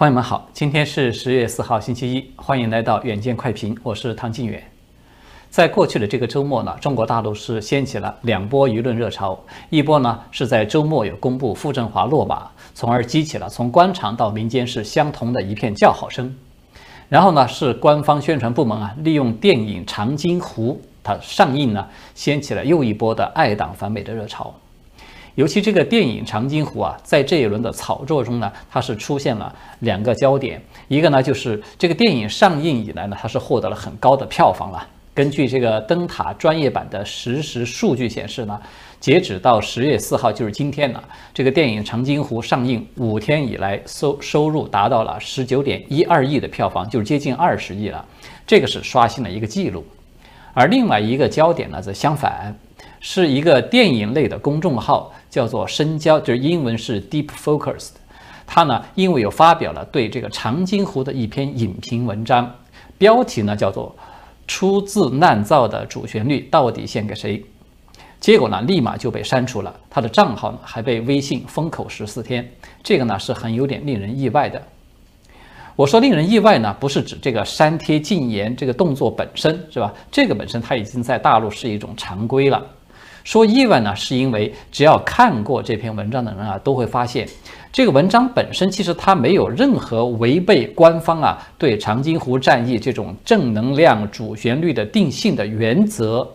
[0.00, 4.64] 朋友们好，今天是十月四号，星期一，欢迎来到远见快评，我是唐晋远。
[5.50, 16.34] 在过去的这个周末呢，中国大陆是掀起了两波舆论热潮，一波呢是在周末有公布傅政华落马，从而激起了从官场到民间是相同的一片叫好声。
[17.10, 24.54] 然后呢是官方宣传部门啊，利用电影《长津湖》它上映呢，掀起了又一波的爱党反美的热潮。
[25.40, 30.62] 尤其这个电影《长津湖》啊，在这一轮的炒作中呢，它是出现了两个焦点。
[30.86, 34.86] 一个呢，就是这个电影上映以来呢，它是获得了很高的票房了。
[35.14, 38.60] 根据这个灯塔专业版的实时数据显示呢，
[39.00, 41.02] 截止到十月四号，就是今天呢，
[41.32, 48.04] 这个电影《长津湖》上映五天以来收收入达到了十九点一二亿的票房，就是接近二十亿了。
[48.46, 49.82] 这个是刷新了一个记录。
[50.52, 52.54] 而另外一个焦点呢，则相反。
[53.00, 57.92] 是一个电影类的公众号，叫做深交，就是英文是 Deep Focused。
[58.46, 62.52] 他呢，因为有发表了对这个长津湖的一篇影评文章，
[62.98, 63.94] 标题呢叫做
[64.46, 67.42] “出自滥造的主旋律到底献给谁”，
[68.20, 69.74] 结果呢，立马就被删除了。
[69.88, 72.46] 他的账号呢，还被微信封口十四天。
[72.82, 74.60] 这个呢，是很有点令人意外的。
[75.76, 79.94] 我说令人意外呢，不是指这个删帖禁言这个动作本身，是吧？
[80.10, 82.62] 这个本身它已经在大陆是一种常规了。
[83.24, 87.28] 说意外呢，是因为只要看过这篇文章的人啊，都会发现，
[87.72, 96.26] 这个文章本身其实它没有任何违背官方啊对长津湖战役这种正能量主旋律的定性的原则。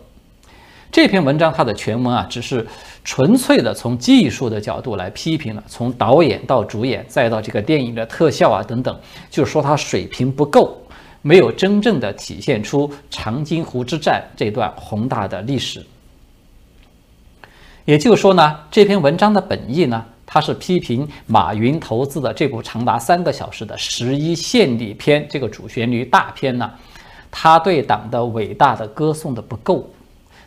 [0.92, 2.64] 这篇文章它的全文啊，只是
[3.04, 8.98] 纯粹的从技术的角度来批评了，从导演到主演再到这个电影的特效啊等等，
[9.28, 10.80] 就是说它水平不够，
[11.20, 15.84] 没有真正的体现出长津湖之战这段宏大的历史。
[17.86, 26.68] 也就是说呢，这篇文章的本意呢，它是批评马云投资的这部长达三个小时的十一献礼片这个主旋律大片呢，
[27.30, 29.88] 他对党的伟大的歌颂的不够，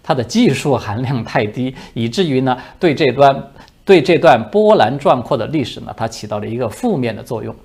[0.04, 3.52] 它的技术含量太低，以至于呢，对这段
[3.86, 7.56] 对这段波澜壮阔的历史呢，它起到了一个负面的作用。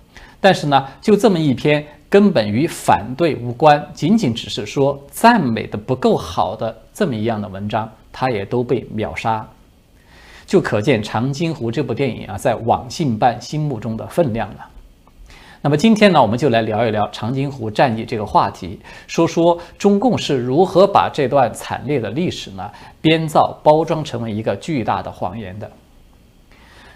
[0.40, 9.44] 但是呢，就这么一篇根本与反对无关，仅仅只是说赞美的不够好的这么一样的文章，它也都被秒杀。
[10.46, 14.66] 就可见《长津湖》这部电影啊，在网信办心目中的分量了。
[15.62, 25.70] 那么今天呢，我们就来聊一聊长津湖战役这个话题，说说中共是如何把这段惨烈的历史呢编造、包装成为一个巨大的谎言的。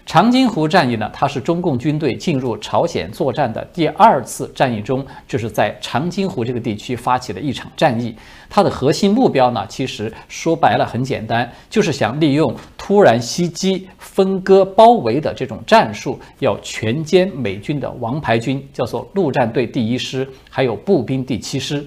[0.08, 8.16] 长津湖战役呢，它是中共军队进入朝鲜作战的第二次战役中，就是在长津湖这个地区发起的一场战役。
[8.48, 21.86] 它的核心目标呢，其实说白了很简单，就是想利用突然袭击、分割、包围的这种战术，要全歼美军的王牌军，叫做陆战队第一师，还有步兵第七师。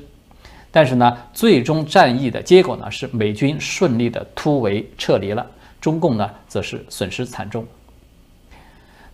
[0.69, 5.43] 但是呢，最终战役的结果呢，是美军顺利的突围撤离了，
[5.79, 7.65] 中共呢，则是损失惨重。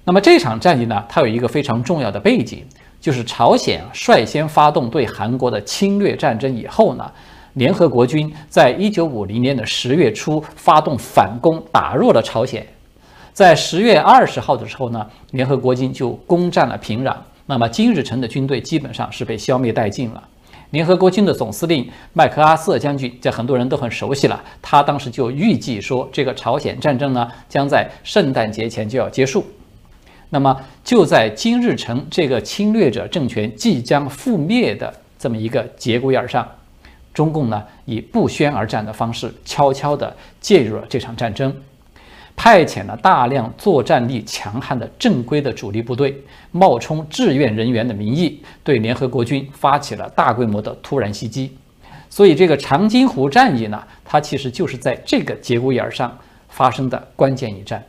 [0.08, 2.64] 那么这场战役呢，它有一个非常重要的背景，
[2.98, 7.12] 就是朝鲜率先发动对韩国的侵略战争以后呢，
[7.56, 12.66] 联合国军在一九五零年的十月初发动反攻，打入了朝鲜。
[13.34, 17.14] 在十月二十号的时候呢，联合国军就攻占了平壤。
[17.46, 20.24] 那么金日成的军队基本上是被消灭殆尽了。
[20.70, 24.42] 联合国军的总司令麦克阿瑟将军，这很多人都很熟悉了。
[24.62, 29.46] 他当时就预计说，这个朝鲜战争呢，将在圣诞节前就要结束。
[30.30, 36.48] 那么就在金日成这个侵略者政权即将覆灭的这么一个节骨眼上，
[37.14, 41.56] 中共呢以不宣而战的方式悄悄地介入了这场战争，
[42.36, 46.22] 派遣了大量作战力强悍的正规的主力部队，
[46.52, 51.58] 冒充志愿人员的名义，对联合国军发起了大规模的突然袭击。
[52.10, 56.16] 所以这个长津湖战役呢，它其实就是在这个节骨眼上
[56.50, 57.84] 发生的关键一战。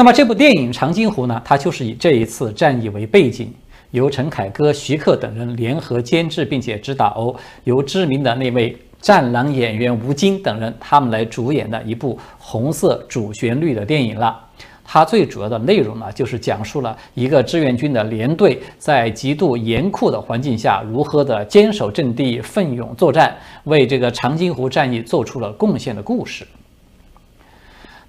[0.00, 3.52] 那么这部电影《长津湖》呢，它就是以这一次战役为背景，
[3.90, 14.40] 由陈凯歌、徐克等人联合监制并且指导，由知名的那位战狼演员吴京等人他们来主演的一部红色主旋律的电影了。
[14.82, 26.46] 它最主要的内容呢，就是讲述了一个志愿军的连队在极度严酷的环境下如何的坚守阵地、奋勇作战，为这个长津湖战役做出了贡献的故事。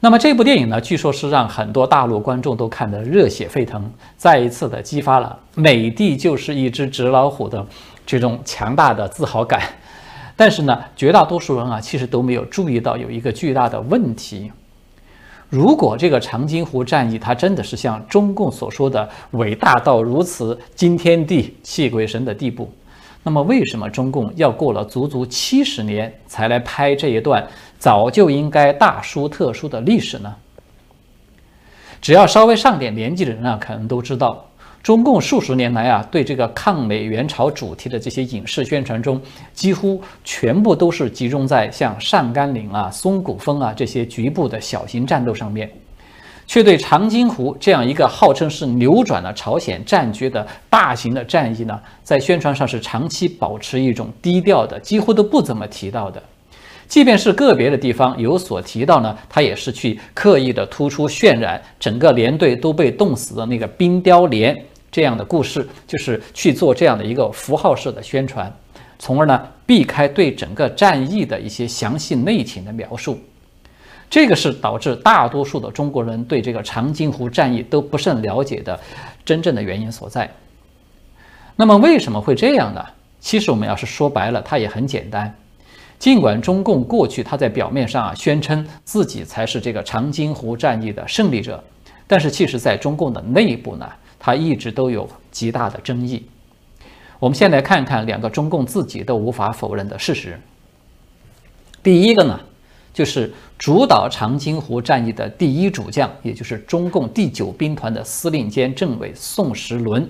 [0.03, 3.88] 那么这部电影呢，据说是让很多大陆观众都看得热血沸腾，
[4.18, 7.63] 再一次的激发了“美帝就是一只纸老虎”的
[8.03, 9.62] 这种强大的自豪感。
[10.36, 14.51] 但是呢，绝大多数人啊，其实都没有注意到有一个巨大的问题。
[15.50, 22.68] 如果这个长津湖战役它真的是像中共所说的伟大到如此惊天地泣鬼神的地步，
[23.21, 27.45] 那么为什么中共要过了足足七十年才来拍这一段
[27.81, 30.35] 早就应该大书特书的历史呢？
[31.99, 34.45] 只要稍微上点年纪的人啊，可能都知道。
[34.83, 39.19] 中共数十年来啊，对这个抗美援朝主题的这些影视宣传中，
[39.55, 45.67] 几乎全部都是集中在像上甘岭啊、松骨峰啊这些局部的小型战斗上面，
[46.45, 56.21] 却对长津湖这样一个号称是扭转了朝鲜战局的大型的战役呢，在宣传上是长期保持一种低调的，几乎都不怎么提到的。
[56.91, 64.61] 即便是个别的地方有所提到呢，他也是去刻意的突出渲染整个连队都被冻死的那个冰雕连。
[64.91, 68.53] 这样的故事就是去做这样的一个符号式的宣传，
[68.99, 73.17] 从而呢避开对整个战役的一些详细内情的描述。
[74.09, 78.77] 这个是导致大多数的中国人对这个长津湖战役都不甚了解的
[79.23, 80.29] 真正的原因所在。
[81.55, 82.85] 那么为什么会这样呢？
[83.21, 85.33] 其实我们要是说白了，它也很简单。
[86.01, 91.63] 尽管中共过去他在表面上啊宣称自己才是这个长津湖战役的胜利者，
[92.07, 93.88] 但是其实在中共的内部呢。
[94.24, 96.24] 他一直都有极大的争议。
[97.18, 100.39] 我们先来看看两个中共自己都无法否认的事实。
[101.81, 102.39] 第一个呢，
[102.94, 110.07] 就是主导长津湖战役的第一主将，也就是中共第九兵团的司令兼政委宋时轮，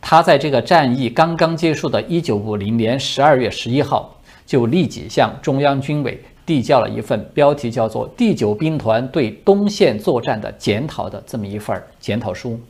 [0.00, 12.60] 他在这个战役刚刚结束的1950年12月11号，就立即向中央军委递交了一份标题叫做《第九兵团对东线作战的检讨》的这么一份检讨书。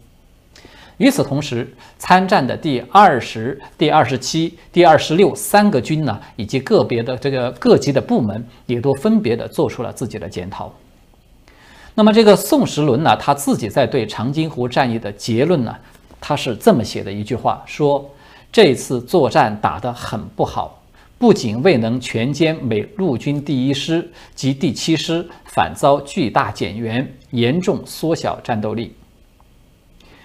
[0.98, 1.68] 与此同时，
[1.98, 10.72] 参战的第二十、第二十七、第二十六三个军呢，以及个别的这个各级的部门，也都分别的做出了自己的检讨。
[11.96, 15.74] 那么，这个宋时轮呢，他自己在对长津湖战役的结论呢，
[16.20, 18.08] 他是这么写的一句话：说
[18.52, 20.80] 这次作战打得很不好，
[21.24, 28.94] 不仅未能全歼美陆军第一师及第七师，反遭巨大减员，严重缩小战斗力。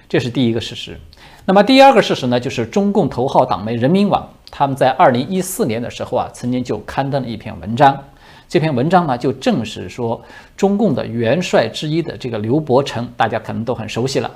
[0.09, 0.99] 这是第一个事实。
[1.45, 7.97] 那么第二个事实呢，就是中共头号党媒人民网，他们在二零一四年的时候啊，曾经就刊登了一篇文章。
[8.49, 10.21] 这篇文章呢，就证实说，
[10.57, 14.29] 中共的元帅之一的这个刘伯承，大家可能都很熟悉了。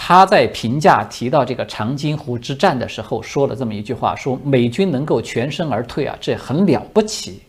[0.00, 7.42] 他在评价提到这个长津湖之战的时候，说了这么一句话：说美军能够全身而退啊，这很了不起。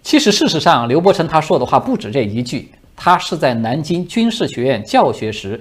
[0.00, 5.60] 其实事实上，刘伯承他说的话不止这一句，他是在南京军事学院教学时。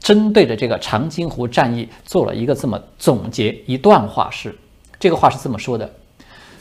[0.00, 4.56] 针对着这个长津湖战役做了一个这么总结一段话是，
[4.98, 5.90] 这个话是这么说的：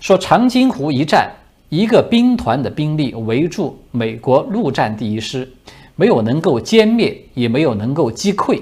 [0.02, 1.32] 说长津湖一战，
[1.70, 5.48] 一个兵团的兵力围住美国陆战第一师，
[5.98, 8.62] 没有能够歼灭，也没有能够击溃，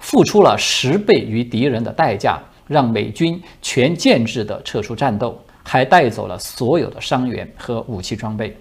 [0.00, 8.56] 付出了十倍于敌人的代价，让美军全建制的撤出战斗，还带走了所有的伤员和武器装备。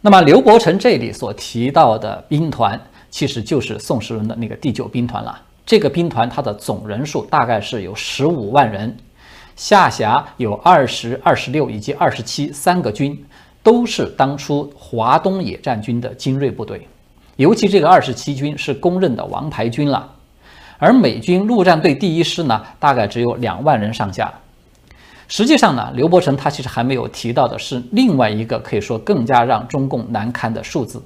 [0.00, 2.80] 那么刘伯承这里所提到的兵团。
[3.12, 5.36] 其实就是宋时轮的那个第九兵团了。
[5.66, 8.96] 这个兵团它的总人数大概是有十五万人，
[9.56, 13.20] 下辖有二十二、十六以及二十七三个军，
[13.62, 16.86] 都是当初华东野战军的精锐部队。
[17.36, 20.10] 尤其这个二十七军是公认的王牌军了。
[20.78, 24.32] 而美军陆战队第一师呢，大概只有两万人上下。
[25.28, 31.02] 实际上呢，刘伯承他其实还没有提到的是另外一个可以说更加让中共难堪的数字。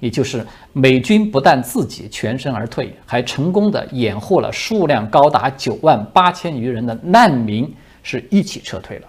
[0.00, 7.72] 也就是美军不但自己全身而退，还成功的掩护了数量高达九万八千余人的难民
[8.02, 9.06] 是一起撤退了。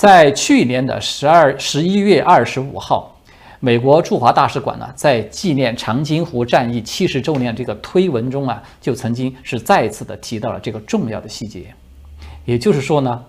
[0.00, 3.14] 在去年的十二十一月二十五号，
[3.58, 11.66] 美国驻华大使馆呢，在纪念长津湖战役七十周年这个推文中啊，就曾经是再次的提到了这个重要的细节。
[12.46, 13.22] 也就是说呢，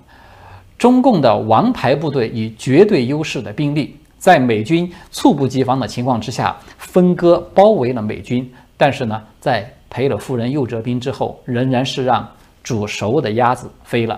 [0.77, 3.97] 中共的王牌部队以绝对优势的兵力。
[4.17, 12.25] 在美军猝不及防的情况之下，分割包围了美军，但是呢，在赔了夫人又折兵之后，仍然是让
[12.63, 14.17] 煮熟的鸭子飞了。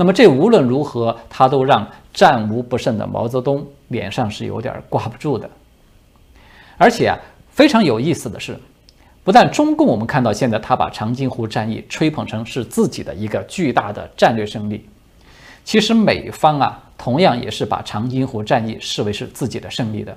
[0.00, 5.50] 那么这无论如何，他都让战无不胜的毛泽东脸上是有点挂不住的。
[6.78, 7.18] 而且啊，
[7.50, 8.58] 非常有意思的是，
[9.22, 14.88] 不但中共，我们看到现在他把长津湖战役吹捧成是自己的一个巨大的战略胜利，
[15.66, 16.82] 其实美方啊。
[16.96, 20.16] 同样也是把长津湖战役视为是自己的胜利的。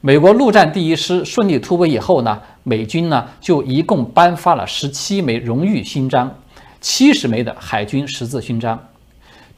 [0.00, 6.32] 美国陆战第一师顺利突围以后呢，美军呢就一共颁发了十七枚荣誉勋章，
[6.80, 8.78] 七十枚的海军十字勋章。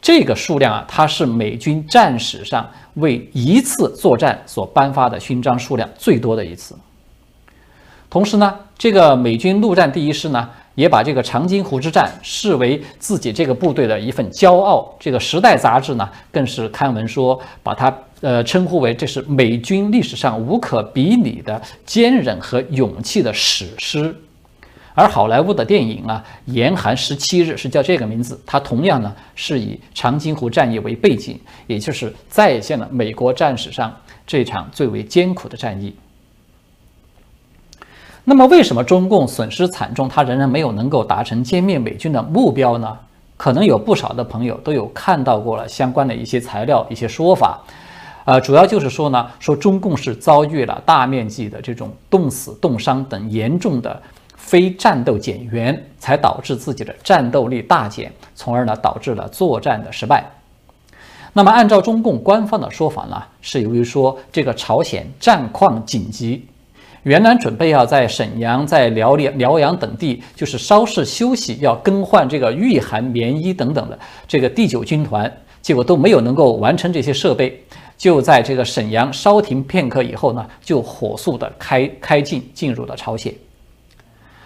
[0.01, 6.77] 这个数量啊，它是美军战史上为一次作战所颁发的勋章数量最多的一次。
[8.11, 14.93] 同时呢，这个美军陆战第一师呢，也把这个长津湖之战视为自己这个部队的一份骄傲。
[14.99, 24.15] 这个《时代》杂志呢，更是刊文说，把它呃称呼为这是美军历史上无可比拟的坚韧和勇气的史诗。
[24.95, 26.23] 而好莱坞的电影啊，
[26.53, 33.95] 《严寒十七日》是叫这个名字，它同样呢是以长津湖战役为背景，也就是再现了美国战史上
[34.27, 35.95] 这场最为艰苦的战役。
[38.25, 42.99] 那么，为什么中共损失惨重，它仍然没有能够达成歼灭美军的目标呢？
[43.37, 47.61] 可能有不少的朋友都有看到过了相关的一些材料、一些说法，
[48.25, 54.01] 呃，主要就是说呢，说中共是遭遇了大面积的这种冻死、冻伤等严重的。
[54.43, 60.29] 非战斗减员，才导致自己的战斗力大减，从而呢导致了作战的失败。
[61.33, 66.45] 那么，按照中共官方的说法呢，是由于说这个朝鲜战况紧急，
[67.05, 75.33] 原来准备要在沈阳、在辽辽辽阳等地，就是稍事休息，要更换这个御寒棉衣等等的这个第九军团，
[75.63, 77.59] 结果都没有能够完成这些设备，
[77.97, 83.33] 就在这个沈阳稍停片刻以后呢，就火速的开开进，进入了朝鲜。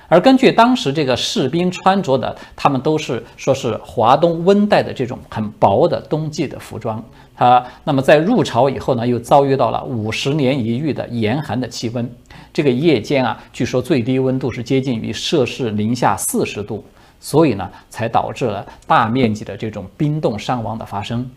[0.08, 7.02] 而根据当时这个士兵穿着的，他们都是说是华东温带的这种很薄的冬季的服装。
[7.36, 12.10] 啊，那么在入朝以后呢，又遭遇到了五十年一遇的严寒的气温。
[12.52, 16.82] 这个夜间啊，据说最低温度是接近于摄氏零下四十度，
[17.20, 21.28] 所以呢，才导致了大面积的这种冰冻伤亡的发生。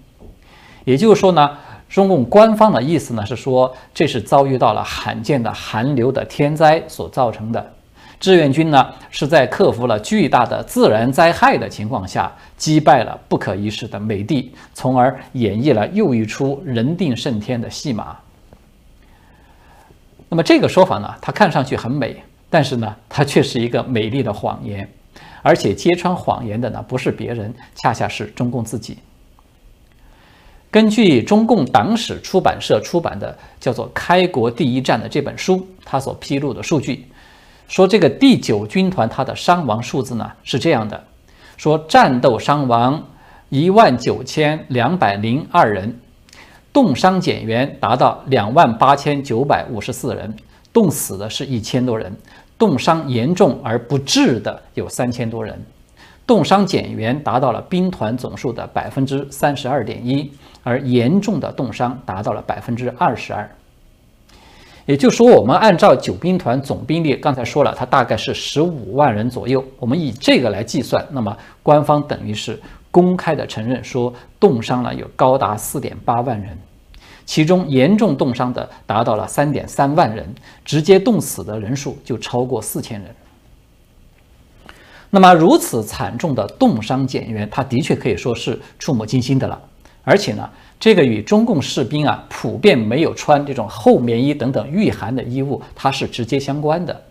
[0.85, 1.57] 也就是说呢，
[1.89, 7.73] 中共官方的意思呢是说，这是遭遇到了罕见的寒流的天灾所造成的。
[8.19, 18.17] 志愿军呢，是在克服了巨大的自然灾害的情况下，击败了不可一世的美帝，从而演绎了又一出人定胜天的戏码。
[20.27, 24.88] 那么这个说法呢，它看上去很美，但是呢，它却是一个美丽的谎言，
[25.41, 28.97] 而且揭穿谎言的呢，不是别人，恰恰是中共自己。
[30.69, 37.05] 根据中共党史出版社出版的叫做《开国第一战》的这本书，它所披露的数据。
[37.69, 41.01] 说这个第九军团它的伤亡数字呢是这样的：
[41.55, 43.01] 说战斗伤亡
[43.49, 45.97] 一万九千两百零二人，
[46.73, 50.35] 冻伤减员达到两万八千九百五十四人，
[50.73, 52.11] 冻死的是一千多人，
[52.57, 55.63] 冻伤严重而不治的有三千多人，
[56.25, 60.31] 冻伤减员达到了兵团总数的百分之三十二点一，
[60.63, 63.47] 而严重的冻伤达到了百分之二十二。
[64.89, 69.63] 也就是说，我们按照九兵团总兵力，刚才说了，它大概是十五万人左右。
[69.77, 76.58] 我们以这个来计算，那么官方等于是公开的承认说，冻伤了有高达四点八万人，
[77.24, 80.27] 其中严重冻伤的达到了三点三万人，
[80.65, 83.13] 直接冻死的人数就超过四千人。
[85.12, 89.62] 那么如此惨重的冻伤减员，它的确可以说是触目惊心的了，
[90.03, 90.50] 而且呢。
[90.79, 97.03] 这个与中共士兵啊普遍没有穿这种厚棉衣等等御寒的衣物，它是直接相关的。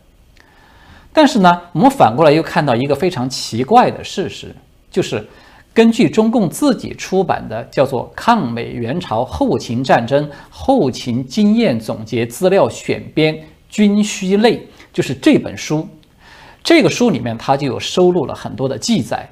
[1.12, 4.54] 但是呢，我们反过来又看到一个非常奇怪的事实，
[4.90, 5.26] 就是
[5.74, 14.56] 根据中共自己出版的叫做《抗美援朝后勤战争后勤经验总结资料选编军需类》，
[14.92, 15.86] 就是这本书，
[16.64, 19.28] 这个书里面它就有收录了很多的记载。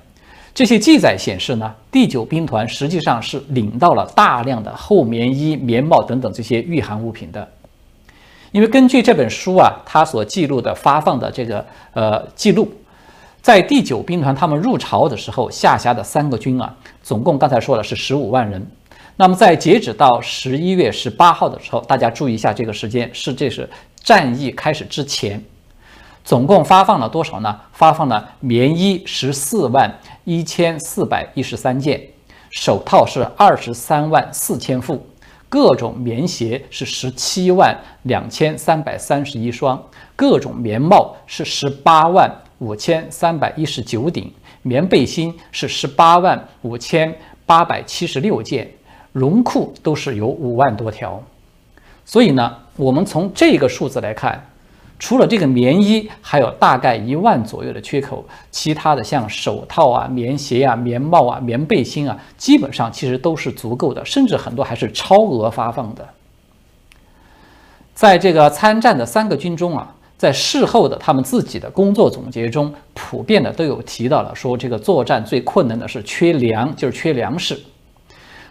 [0.57, 7.47] 这些记载显示呢，第九兵团实际上是领到了大量的厚棉衣、棉帽等等这些御寒物品的。
[8.53, 12.73] 因为根据这本书啊，它所记录的发放的这个呃记录，
[13.43, 18.67] 在第九兵团他们入朝的时候，下辖的三个军啊，总共刚才说了是十五万人。
[19.15, 23.69] 那么在截止到十一月十八号的时候，大家注意一下这个时间，是这是
[24.03, 25.39] 战役开始之前。
[26.27, 27.61] 总共发放了多少呢？
[27.73, 32.03] 发放了棉衣十四万一千四百一十三件，
[32.51, 35.07] 手套是二十三万四千副，
[35.49, 39.81] 各种棉鞋是十七万两千三百三十一双，
[40.17, 42.29] 各种棉帽是十八万
[42.59, 47.17] 五千三百一十九顶，棉背心是十八万五千
[47.47, 48.69] 八百七十六件，
[49.13, 51.23] 绒裤都是有五万多条。
[52.05, 54.45] 所以呢，我们从这个数字来看。
[54.99, 66.09] 除了这个棉衣，还有大概一万左右的缺口，其他的像手套啊、棉鞋啊、棉帽啊、棉背心啊，基本上其实都是足够的，甚至很多还是超额发放的。
[67.95, 77.59] 在这个参战的三个军中啊，在事后的他们自己的工作总结中，普遍的都有提到了说，这个作战最困难的是缺粮，就是缺粮食。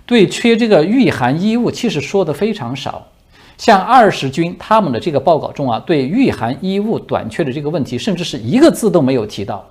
[0.06, 3.08] 对缺这个御寒衣物，其实说的非常少。
[3.57, 9.65] 像二十军他们的这个报告中啊，对御寒衣物短缺的这个问题，甚至是一个字都没有提到。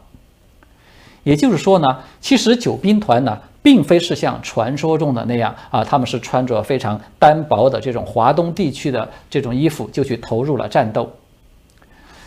[1.22, 11.10] 也就是说呢，其实九兵团呢，并非是像传说中的那样啊，他们是穿着非常单薄的这种华东地区的这种衣服就去投入了战斗。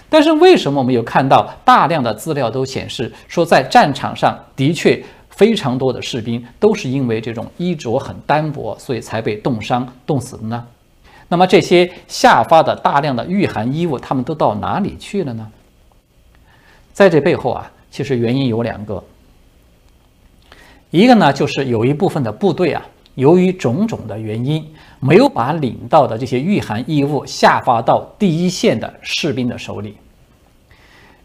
[0.10, 10.66] 但是为什么我们有看到大量的资料都显示说，在战场上的确非常多的士兵都是因为这种衣着很单薄，所以才被冻伤冻死的呢？
[11.30, 15.52] 那么这些下发的大量的御寒衣物，他们都到哪里去了呢？
[16.94, 19.04] 在这背后啊，其实原因有两个。
[20.90, 22.84] 一个呢，就是有一部分的部队啊，
[23.16, 24.66] 由于种种的原因，
[25.02, 29.98] 没有把领到的这些御寒衣物下发到第一线的士兵的手里。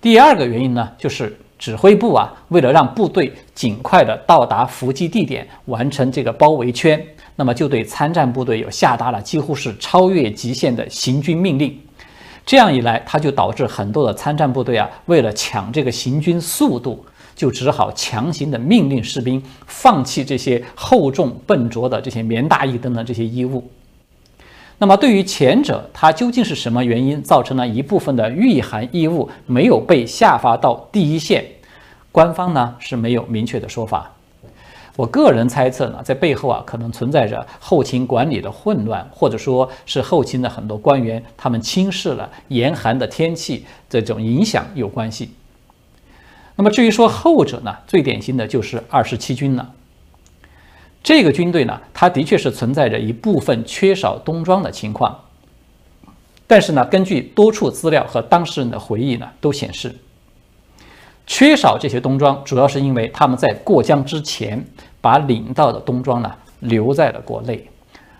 [0.01, 7.01] 第二个原因呢，就是指挥部啊，为了让部队尽快的到达伏击地点，完成这个包围圈。
[7.37, 11.79] 那么就对参战部队有下达了几乎是超越极限的行军命令，
[12.45, 23.71] 这样一来，他就导致很多的参战部队啊，为了抢这个行军速度，就只好强行的命令士兵放弃这些厚重笨拙的这些棉大衣等等这些衣物。
[24.83, 31.45] 那么对于前者，它究竟是什么原因造成了一部分的御寒衣物没有被下发到第一线？
[32.11, 34.11] 官方呢是没有明确的说法。
[34.97, 45.31] 我个人猜测呢，在背后啊，可能存在着后勤管理的混乱，或者说是后勤的很多官员他们轻视了严寒的天气这种影响有关系。
[46.57, 49.71] 那么至于说后者呢，最典型的就是二十七军了。
[51.03, 55.19] 这个军队呢，它的确是存在着一部分缺少冬装的情况，
[56.47, 59.95] 但是呢，根据多处资料和当事人的回忆呢，都显示。
[61.27, 64.65] 缺少这些冬装，主要是因为他们在过江之前
[65.01, 67.69] 把领到的冬装呢留在了国内，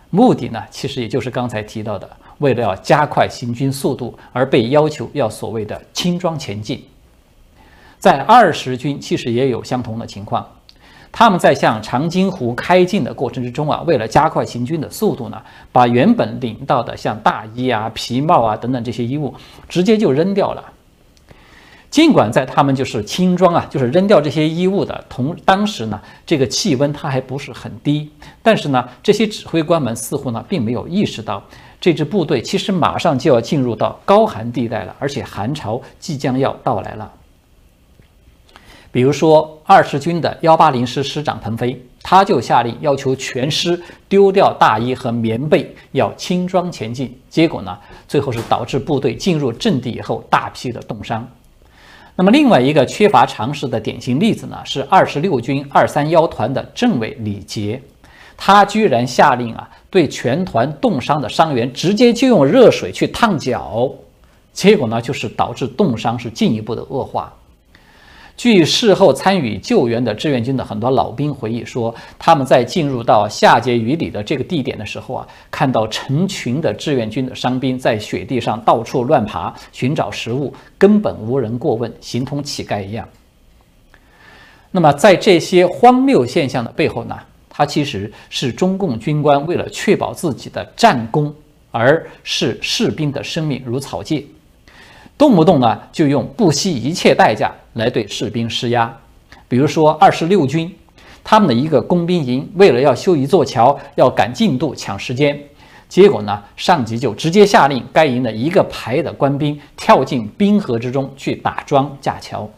[0.09, 2.09] 目的呢其实也就是刚才提到的，
[2.39, 6.83] 为了要加快行军速度而被要求要所谓的轻装前进。
[7.99, 10.45] 在二十军其实也有相同的情况，
[11.15, 15.39] 他们在向长津湖开进的过程之中啊，为了加快行军的速度呢，
[15.71, 19.31] 把原本领到的像大衣啊、皮帽啊等等这些衣物
[19.69, 20.63] 直接就扔掉了。
[21.91, 28.09] 尽管在他们就是轻装啊，就是扔掉这些衣物的同当时呢，这个气温它还不是很低，
[28.41, 31.43] 但是呢，这些指挥官们似乎呢并没有意识到，
[31.79, 37.11] 这支部队其实马上就要进入到高寒地带了，而且寒潮即将要到来了。
[38.93, 47.11] 比如说二十军的幺八零师师长彭飞，他就下令要求全师丢掉大衣和棉被，要轻装前进。
[47.27, 47.75] 结果呢，
[48.07, 51.27] 最后是导致部队进入阵地以后大批的冻伤。
[52.15, 57.81] 那么另外一个缺乏常识的典型例子呢，是二十六军二三幺团的政委李杰，
[58.37, 63.89] 他居然下令啊，对全团冻伤的伤员直接就用热水去烫脚，
[64.51, 67.33] 结果呢，就是导致冻伤是进一步的恶化。
[68.35, 83.07] 据事后参与救援的志愿军的很多老兵回忆说，他们在进入到夏节雨里的这个地点的时候啊，看到成群的志愿军的伤兵在雪地上到处乱爬寻找食物，根本无人过问，形同乞丐一样。
[84.71, 87.15] 那么，在这些荒谬现象的背后呢，
[87.47, 91.33] 它其实是中共军官为了确保自己的战功，
[91.69, 94.25] 而视士兵的生命如草芥。
[95.17, 98.93] 动不动呢就用不惜一切代价来对士兵施压，
[99.47, 100.73] 比如说二十六军，
[101.23, 105.39] 他们的一个工兵营为了要修一座桥，要赶进度抢时间，
[105.87, 112.49] 结果呢上级就直接下令该营的一个排的官兵跳进冰河之中去打桩架桥。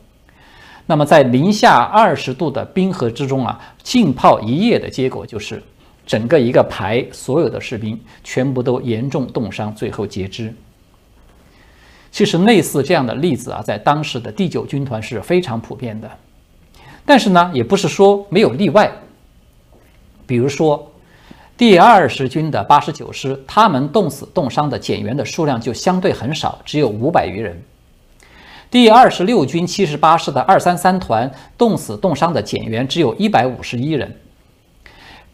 [0.88, 5.62] 那么在零下二十度的冰河之中啊，浸泡一夜的结果就是，
[6.06, 10.54] 整个一个排所有的士兵全部都严重冻伤，最后截肢。
[12.16, 16.10] 其实类似这样的例子啊，在当时的第九军团是非常普遍的，
[17.06, 18.90] 但是呢，也不是说没有例外。
[20.26, 20.90] 比如说，
[21.58, 27.62] 第二十军的八十九师，他们冻死冻伤的减员的数量就相对很少，只有五百余人。
[28.72, 34.10] 第二十六军七十八师的二三三团冻死冻伤的减员只有一百五十一人。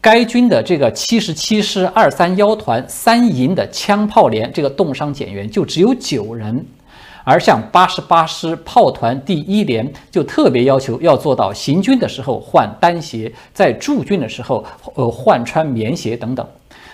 [0.02, 6.66] 该军的这个七十七师二三幺团三营的枪炮连，这个冻伤减员就只有九人，
[7.22, 16.44] 而像八十八师炮团第一连就特别要求要做到行军的时候换单鞋，在驻军的时候呃换穿棉鞋等等，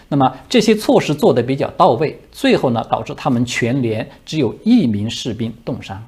[0.09, 6.05] 那么这些措施做得比较到位，最后呢导致他们全连只有一名士兵冻伤。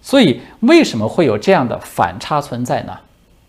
[0.00, 2.98] 所以为什么会有这样的反差存在呢？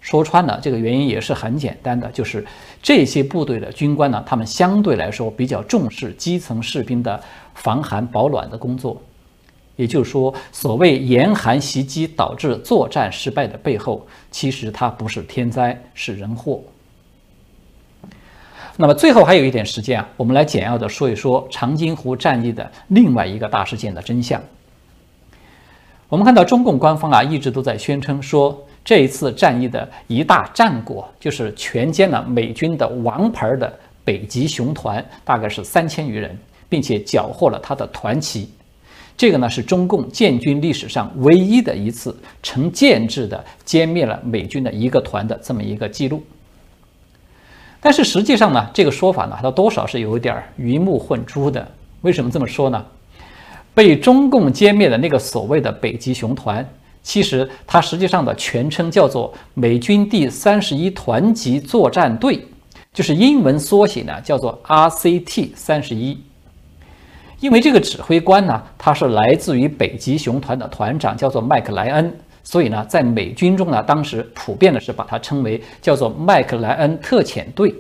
[0.03, 2.45] 说穿了，这个原因也是很简单的，就是
[2.81, 7.19] 这些部队的军官呢，他们相对来说比较重视基层士兵的
[7.55, 9.01] 防寒保暖的工作。
[9.77, 16.61] 也就是说，所谓严寒袭击导致作战失败的背后，其实它不是天灾，是人祸。
[18.75, 24.43] 那么最后还有一点时间啊，我们来简要的说一说长津湖战役的另外一个大事件的真相。
[26.09, 33.71] 我们看到中共官方啊一直都在宣称说，这一次战役的一大战果就是全歼了美军的王牌的
[34.03, 38.49] 北极熊团，大概是三千余人，并且缴获了他的团旗。
[39.15, 46.21] 这个呢是中共建军历史上唯一的一次成建制的歼灭了美军的一个团的这么一个记录。
[47.79, 51.65] 但是实际上呢，这个说法呢，它多少是有一点鱼目混珠的。
[52.01, 52.83] 为什么这么说呢？
[53.73, 56.67] 被中共歼灭的那个所谓的北极熊团，
[57.03, 62.47] 其实它实际上的全称叫做美军第三十一团级作战队，
[62.93, 66.17] 就是英文缩写呢，叫做 RCT 三十一。
[67.41, 77.75] 因为这个指挥官呢，他是来自于北极熊团的团长，叫做麦克莱恩，所以呢，在美军中呢，当时普遍的是把它称为叫做麦克莱恩特遣队。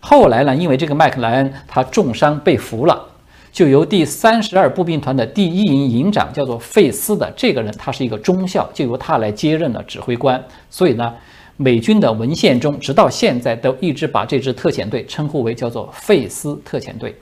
[0.00, 3.06] 后来呢，因为这个麦克莱恩他重伤被俘了，
[3.54, 10.44] 就由第三十二步兵团的第一营营长叫做费斯的这个人，他是一个中校，就由他来接任了指挥官。
[10.68, 11.14] 所以呢，
[11.56, 17.14] 美军的文献中直到现在都一直把这支特遣队称呼为叫做费斯特遣队。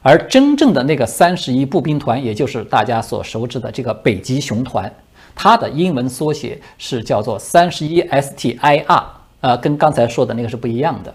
[0.00, 4.88] 而真正的那个三十一步兵团，也就是大家所熟知的这个北极熊团，
[5.34, 9.04] 它的英文缩写是叫做三十一 STIR，
[9.40, 11.12] 呃，跟刚才说的那个是不一样的。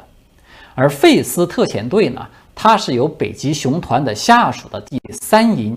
[0.76, 2.28] 而费斯特遣队呢，
[2.64, 5.76] 它是由北极熊团的下属的第三营，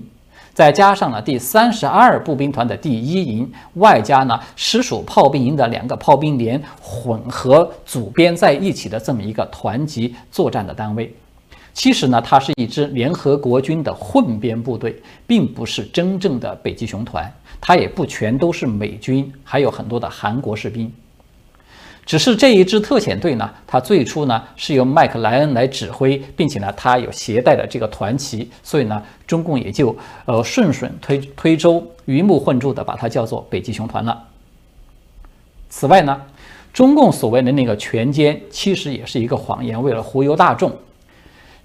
[0.52, 11.10] 再加上了第三十二步兵团的第一营，外加呢师属炮兵营的两个炮兵连混合组编在一起的这么一个团级作战的单位。
[11.72, 14.94] 其实呢，它是一支联合国军的混编部队，
[15.26, 17.32] 并不是真正的北极熊团。
[17.62, 20.92] 它也不全都是美军，还有很多的韩国士兵。
[22.06, 34.22] 只是这一支特遣队呢，它最初呢是由麦克莱恩来指挥，并且呢，他有携带的这个团旗，所以呢，中共也就呃顺水推推舟、鱼目混珠的把它叫做北极熊团了。
[35.70, 36.20] 此外呢，
[36.72, 40.70] 中共所谓的那个全歼，其实也是一个谎言，为了忽悠大众。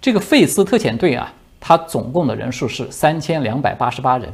[0.02, 4.32] 这个费斯特遣队啊，它总共的人数是三千两百八十八人。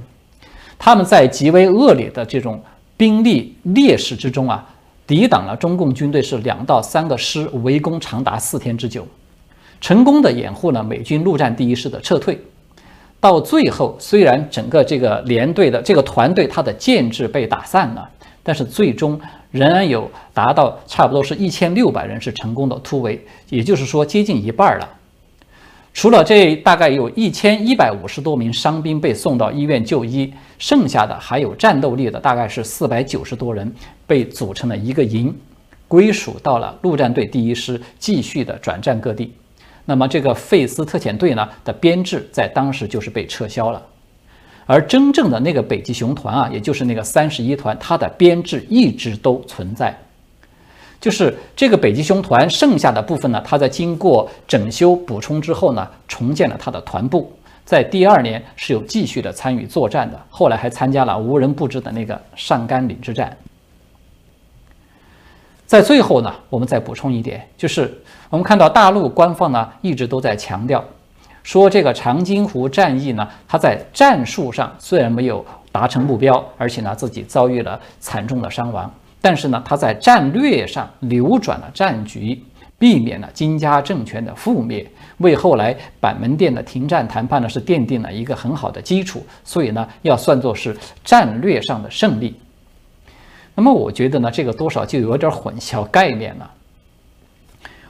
[0.77, 2.61] 他们在极为恶劣的这种
[2.95, 4.63] 兵力劣势之中啊，
[5.07, 9.07] 抵挡了中共军队是两到三个师围攻长达四天之久，
[9.79, 12.39] 成功的掩护了美军陆战第一师的撤退。
[13.19, 18.09] 到最后，虽然整个这个连队的这个团队它的建制被打散了，
[18.43, 19.19] 但是最终
[19.51, 24.89] 仍然有达到差不多是一千六百人是成功的突围，也就是说接近一半了。
[25.95, 33.73] 除了这大概有一千一百五十多名伤兵被送到医院就医，剩下的还有战斗力的，大概是四百九十多人
[34.05, 35.33] 被组成了一个营，
[35.87, 39.33] 归属到了陆战队第一师，继续的转战各地。
[39.85, 43.81] 那么这个费斯特遣队呢的编制在当时就是被撤销了，
[44.65, 49.97] 而真正的那个北极熊团啊，也就是那个三十一团，它的编制一直都存在。
[51.05, 57.31] 就是这个北极熊团剩下的部分呢，他在经过整修补充之后呢，重建了他的团部，
[57.63, 63.37] 在第二年是有继续的参与作战的，后来还参加了无人布置的那个上甘岭之战。
[65.67, 70.83] 在最后呢，我们再补充一点，就是我们看到大陆官方呢一直都在强调，
[71.43, 78.91] 说这个长津湖战役呢，它在战术上虽然没有达成目标，而且呢自己遭遇了惨重的伤亡。
[79.25, 82.39] 但是呢，他在战略上扭转了战局，
[82.77, 84.85] 避免了金家政权的覆灭，
[85.17, 89.25] 为后来板门店的停战谈判呢是奠定了一个很好的基础。
[89.43, 92.39] 所以呢，要算作是战略上的胜利。
[93.55, 96.51] 那么，我觉得呢，这个多少就有点混淆概念了。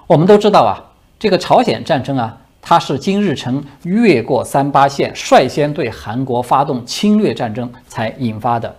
[0.07, 0.79] 我们都知道啊，
[1.19, 8.73] 这个朝鲜战争啊，它是金日成越过三八线，率先对韩国发动侵略战争才引发的。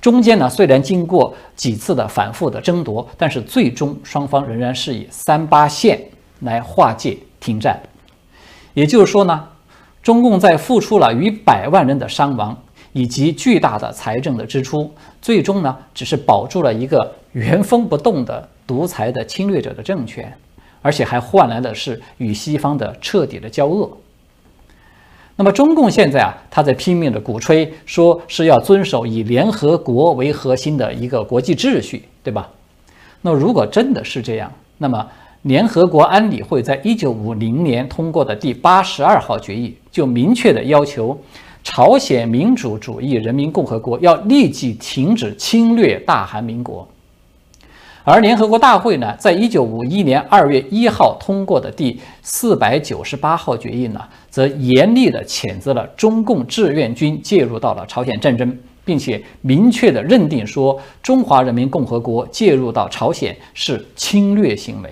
[0.00, 6.00] 中间呢，虽然经过几次的反复的争夺，但是最终双方仍然是以三八线
[6.40, 7.80] 来划界停战。
[8.74, 9.48] 也就是说呢，
[10.02, 12.56] 中共在付出了逾百万人的伤亡
[12.92, 20.32] 以及巨大的财政的支出，最终呢，只是保住了一个原封不动的独裁的侵略者的政权，
[20.82, 23.90] 而且还换来的是与西方的彻底的交恶。
[25.38, 32.48] 那么中共现在啊，他在拼命的鼓吹说是要遵守以联合国为核心的一个国际秩序，对吧？
[33.20, 35.06] 那如果真的是这样，那么
[35.42, 41.16] 联合国安理会在一九五零年通过的第八十二号决议就明确的要求，
[41.62, 46.88] 朝鲜民主主义人民共和国要立即停止侵略大韩民国。
[48.08, 64.90] 而联合国大会呢，在一九五一年二月一号通过的第四百九十八号决议呢，则严厉地谴责了中共志愿军介入到了朝鲜战争，并且明确地认定说，中华人民共和国介入到朝鲜是侵略行为。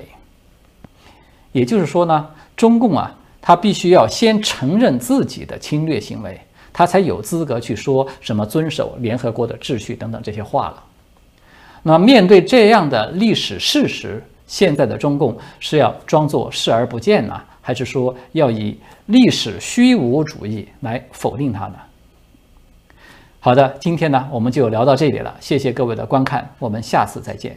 [1.52, 6.40] 也就是说呢，中共啊，他必须要先承认自己的侵略行为，
[6.72, 10.82] 他才有资格去说什么遵守联合国的秩序等等这些话了。
[11.86, 21.74] 那面对这样的历史事实，现在的中共是要装作视而不见呢，还是说要以历史虚无主义来否定它呢？
[23.38, 27.54] 好的，今天呢我们就聊到这里了，谢谢各位的观看，我们下次再见。